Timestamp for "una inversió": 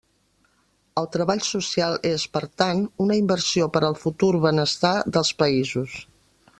3.07-3.69